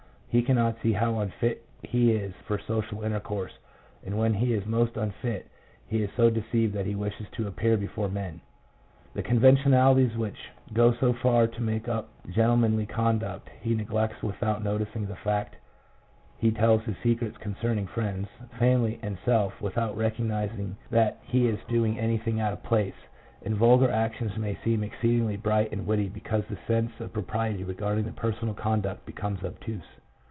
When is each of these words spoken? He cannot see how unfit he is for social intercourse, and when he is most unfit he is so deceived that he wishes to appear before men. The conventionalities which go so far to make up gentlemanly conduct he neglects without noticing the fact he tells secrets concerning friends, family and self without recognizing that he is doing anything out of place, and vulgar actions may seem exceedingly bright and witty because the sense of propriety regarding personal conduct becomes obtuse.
He 0.31 0.41
cannot 0.41 0.77
see 0.81 0.93
how 0.93 1.19
unfit 1.19 1.65
he 1.83 2.13
is 2.13 2.33
for 2.47 2.57
social 2.57 3.03
intercourse, 3.03 3.51
and 4.05 4.17
when 4.17 4.33
he 4.33 4.53
is 4.53 4.65
most 4.65 4.95
unfit 4.95 5.45
he 5.85 6.01
is 6.03 6.09
so 6.15 6.29
deceived 6.29 6.71
that 6.73 6.85
he 6.85 6.95
wishes 6.95 7.27
to 7.33 7.47
appear 7.47 7.75
before 7.75 8.07
men. 8.07 8.39
The 9.13 9.23
conventionalities 9.23 10.15
which 10.15 10.37
go 10.71 10.93
so 10.93 11.11
far 11.11 11.47
to 11.47 11.61
make 11.61 11.89
up 11.89 12.07
gentlemanly 12.29 12.85
conduct 12.85 13.49
he 13.59 13.75
neglects 13.75 14.23
without 14.23 14.63
noticing 14.63 15.05
the 15.05 15.17
fact 15.17 15.57
he 16.37 16.49
tells 16.49 16.83
secrets 17.03 17.35
concerning 17.39 17.87
friends, 17.87 18.29
family 18.57 18.99
and 19.01 19.17
self 19.25 19.59
without 19.61 19.97
recognizing 19.97 20.77
that 20.91 21.19
he 21.23 21.49
is 21.49 21.59
doing 21.67 21.99
anything 21.99 22.39
out 22.39 22.53
of 22.53 22.63
place, 22.63 22.95
and 23.43 23.55
vulgar 23.57 23.91
actions 23.91 24.37
may 24.37 24.57
seem 24.63 24.81
exceedingly 24.81 25.35
bright 25.35 25.73
and 25.73 25.85
witty 25.85 26.07
because 26.07 26.45
the 26.45 26.57
sense 26.67 26.97
of 27.01 27.11
propriety 27.11 27.65
regarding 27.65 28.05
personal 28.13 28.53
conduct 28.53 29.05
becomes 29.05 29.43
obtuse. 29.43 29.83